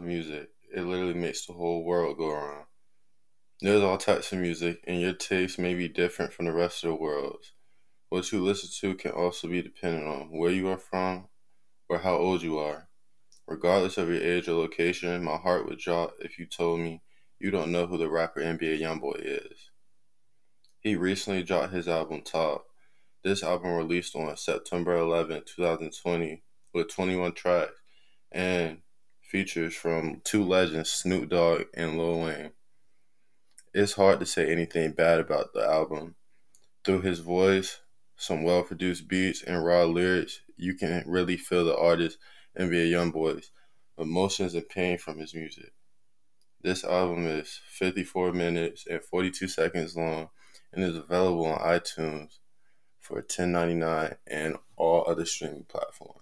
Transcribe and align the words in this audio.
it 0.00 0.84
literally 0.84 1.14
makes 1.14 1.46
the 1.46 1.52
whole 1.52 1.84
world 1.84 2.18
go 2.18 2.30
around. 2.30 2.64
There's 3.60 3.82
all 3.82 3.98
types 3.98 4.32
of 4.32 4.40
music, 4.40 4.82
and 4.86 5.00
your 5.00 5.14
taste 5.14 5.58
may 5.58 5.74
be 5.74 5.88
different 5.88 6.32
from 6.32 6.46
the 6.46 6.52
rest 6.52 6.84
of 6.84 6.90
the 6.90 6.96
world's. 6.96 7.52
What 8.08 8.30
you 8.32 8.42
listen 8.42 8.70
to 8.80 8.96
can 8.96 9.12
also 9.12 9.48
be 9.48 9.62
dependent 9.62 10.06
on 10.06 10.28
where 10.30 10.50
you 10.50 10.68
are 10.68 10.78
from 10.78 11.28
or 11.88 11.98
how 11.98 12.16
old 12.16 12.42
you 12.42 12.58
are. 12.58 12.88
Regardless 13.46 13.98
of 13.98 14.08
your 14.08 14.22
age 14.22 14.48
or 14.48 14.54
location, 14.54 15.22
my 15.22 15.36
heart 15.36 15.66
would 15.66 15.78
drop 15.78 16.14
if 16.20 16.38
you 16.38 16.46
told 16.46 16.80
me 16.80 17.02
you 17.38 17.50
don't 17.50 17.72
know 17.72 17.86
who 17.86 17.98
the 17.98 18.08
rapper 18.08 18.40
NBA 18.40 18.80
Youngboy 18.80 19.20
is. 19.20 19.70
He 20.80 20.96
recently 20.96 21.42
dropped 21.42 21.72
his 21.72 21.88
album 21.88 22.22
Top. 22.22 22.66
This 23.22 23.42
album 23.42 23.72
released 23.72 24.14
on 24.16 24.36
September 24.36 24.96
11, 24.96 25.42
2020, 25.46 26.42
with 26.72 26.88
21 26.88 27.32
tracks 27.32 27.80
and 28.32 28.78
features 29.24 29.74
from 29.74 30.20
two 30.24 30.44
legends, 30.44 30.90
Snoop 30.90 31.30
Dogg 31.30 31.62
and 31.74 31.98
Lil 31.98 32.20
Wayne. 32.20 32.52
It's 33.72 33.94
hard 33.94 34.20
to 34.20 34.26
say 34.26 34.50
anything 34.50 34.92
bad 34.92 35.18
about 35.18 35.52
the 35.52 35.64
album. 35.64 36.14
Through 36.84 37.00
his 37.00 37.20
voice, 37.20 37.80
some 38.16 38.44
well 38.44 38.62
produced 38.62 39.08
beats, 39.08 39.42
and 39.42 39.64
raw 39.64 39.84
lyrics, 39.84 40.40
you 40.56 40.74
can 40.74 41.02
really 41.06 41.36
feel 41.36 41.64
the 41.64 41.76
artist 41.76 42.18
NBA 42.58 42.90
Youngboy's 42.90 43.50
emotions 43.98 44.54
and 44.54 44.68
pain 44.68 44.98
from 44.98 45.18
his 45.18 45.34
music. 45.34 45.72
This 46.62 46.84
album 46.84 47.26
is 47.26 47.60
54 47.68 48.32
minutes 48.32 48.86
and 48.88 49.02
42 49.02 49.48
seconds 49.48 49.96
long 49.96 50.28
and 50.72 50.84
is 50.84 50.96
available 50.96 51.46
on 51.46 51.58
iTunes 51.58 52.38
for 53.00 53.20
$10.99 53.20 54.16
and 54.26 54.56
all 54.76 55.04
other 55.06 55.24
streaming 55.26 55.64
platforms. 55.68 56.13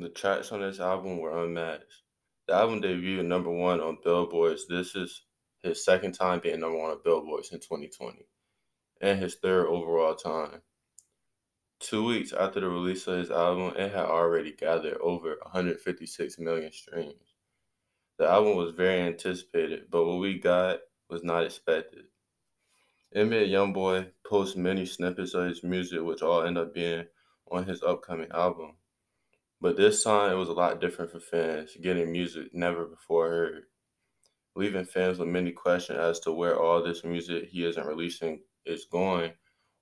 The 0.00 0.08
tracks 0.08 0.50
on 0.50 0.62
this 0.62 0.80
album 0.80 1.18
were 1.18 1.44
unmatched. 1.44 2.04
The 2.48 2.54
album 2.54 2.80
debuted 2.80 3.26
number 3.26 3.50
one 3.50 3.82
on 3.82 3.98
Billboard's. 4.02 4.66
This 4.66 4.96
is 4.96 5.26
his 5.62 5.84
second 5.84 6.12
time 6.12 6.40
being 6.40 6.60
number 6.60 6.78
one 6.78 6.92
on 6.92 7.02
Billboard's 7.04 7.52
in 7.52 7.60
2020, 7.60 8.26
and 9.02 9.18
his 9.18 9.34
third 9.34 9.66
overall 9.66 10.14
time. 10.14 10.62
Two 11.80 12.06
weeks 12.06 12.32
after 12.32 12.60
the 12.60 12.70
release 12.70 13.06
of 13.08 13.18
his 13.18 13.30
album, 13.30 13.74
it 13.76 13.92
had 13.92 14.06
already 14.06 14.52
gathered 14.52 14.96
over 15.02 15.36
156 15.42 16.38
million 16.38 16.72
streams. 16.72 17.34
The 18.18 18.26
album 18.26 18.56
was 18.56 18.72
very 18.72 19.02
anticipated, 19.02 19.90
but 19.90 20.06
what 20.06 20.18
we 20.18 20.38
got 20.38 20.78
was 21.10 21.22
not 21.22 21.44
expected. 21.44 22.04
NBA 23.14 23.50
Youngboy 23.50 24.12
posts 24.26 24.56
many 24.56 24.86
snippets 24.86 25.34
of 25.34 25.46
his 25.46 25.62
music, 25.62 26.00
which 26.00 26.22
all 26.22 26.42
end 26.42 26.56
up 26.56 26.72
being 26.72 27.04
on 27.50 27.64
his 27.64 27.82
upcoming 27.82 28.30
album. 28.32 28.76
But 29.60 29.76
this 29.76 30.04
time, 30.04 30.32
it 30.32 30.36
was 30.36 30.48
a 30.48 30.54
lot 30.54 30.80
different 30.80 31.10
for 31.10 31.20
fans, 31.20 31.76
getting 31.80 32.10
music 32.10 32.54
never 32.54 32.86
before 32.86 33.28
heard, 33.28 33.62
leaving 34.56 34.86
fans 34.86 35.18
with 35.18 35.28
many 35.28 35.52
questions 35.52 35.98
as 35.98 36.20
to 36.20 36.32
where 36.32 36.58
all 36.58 36.82
this 36.82 37.04
music 37.04 37.48
he 37.50 37.66
isn't 37.66 37.86
releasing 37.86 38.40
is 38.64 38.86
going, 38.90 39.32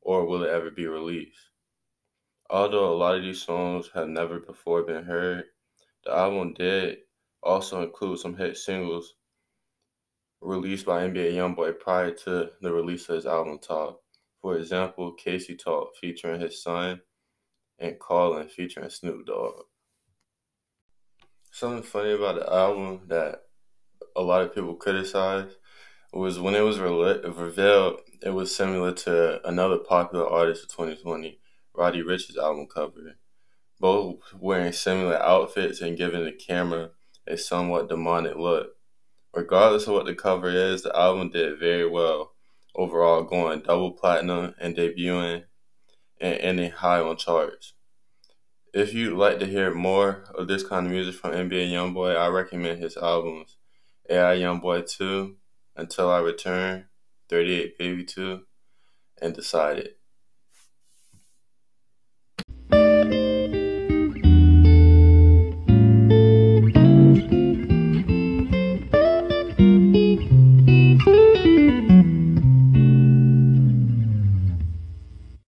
or 0.00 0.26
will 0.26 0.42
it 0.42 0.50
ever 0.50 0.70
be 0.70 0.86
released. 0.86 1.50
Although 2.50 2.92
a 2.92 2.96
lot 2.96 3.14
of 3.14 3.22
these 3.22 3.42
songs 3.42 3.88
have 3.94 4.08
never 4.08 4.40
before 4.40 4.82
been 4.82 5.04
heard, 5.04 5.44
the 6.04 6.12
album 6.12 6.54
did 6.54 6.98
also 7.42 7.82
include 7.82 8.18
some 8.18 8.36
hit 8.36 8.56
singles 8.56 9.14
released 10.40 10.86
by 10.86 11.02
NBA 11.02 11.34
Youngboy 11.34 11.78
prior 11.78 12.10
to 12.10 12.50
the 12.60 12.72
release 12.72 13.08
of 13.08 13.16
his 13.16 13.26
album 13.26 13.58
Top. 13.58 14.00
For 14.40 14.56
example, 14.56 15.14
Kacey 15.16 15.56
Talk 15.56 15.96
featuring 16.00 16.40
his 16.40 16.62
son 16.62 17.00
and 17.78 17.98
Callin 17.98 18.48
featuring 18.48 18.90
Snoop 18.90 19.26
Dogg. 19.26 19.64
Something 21.50 21.82
funny 21.82 22.12
about 22.12 22.36
the 22.36 22.52
album 22.52 23.02
that 23.08 23.42
a 24.16 24.22
lot 24.22 24.42
of 24.42 24.54
people 24.54 24.74
criticized 24.74 25.56
was 26.12 26.40
when 26.40 26.54
it 26.54 26.60
was 26.60 26.78
revealed, 26.78 28.00
it 28.22 28.30
was 28.30 28.54
similar 28.54 28.92
to 28.92 29.46
another 29.46 29.78
popular 29.78 30.26
artist 30.26 30.64
of 30.64 30.70
2020, 30.70 31.38
Roddy 31.74 32.02
Ricch's 32.02 32.36
album 32.36 32.66
cover, 32.66 33.16
both 33.78 34.18
wearing 34.34 34.72
similar 34.72 35.16
outfits 35.16 35.80
and 35.80 35.96
giving 35.96 36.24
the 36.24 36.32
camera 36.32 36.90
a 37.26 37.36
somewhat 37.36 37.88
demonic 37.88 38.36
look. 38.36 38.70
Regardless 39.34 39.86
of 39.86 39.94
what 39.94 40.06
the 40.06 40.14
cover 40.14 40.48
is, 40.48 40.82
the 40.82 40.96
album 40.96 41.30
did 41.30 41.60
very 41.60 41.88
well 41.88 42.32
overall, 42.74 43.22
going 43.22 43.60
double 43.60 43.92
platinum 43.92 44.54
and 44.58 44.74
debuting 44.74 45.44
and 46.20 46.38
ending 46.40 46.70
high 46.70 47.00
on 47.00 47.16
charts. 47.16 47.74
If 48.74 48.92
you'd 48.92 49.16
like 49.16 49.38
to 49.40 49.46
hear 49.46 49.72
more 49.72 50.24
of 50.34 50.46
this 50.48 50.62
kind 50.62 50.86
of 50.86 50.92
music 50.92 51.14
from 51.14 51.32
NBA 51.32 51.70
Youngboy, 51.70 52.16
I 52.16 52.28
recommend 52.28 52.82
his 52.82 52.96
albums 52.96 53.56
AI 54.10 54.36
Youngboy 54.36 54.90
2, 54.96 55.36
Until 55.76 56.10
I 56.10 56.20
Return, 56.20 56.86
38 57.28 57.78
Baby 57.78 58.04
2, 58.04 58.40
and 59.20 59.34
Decided. 59.34 59.90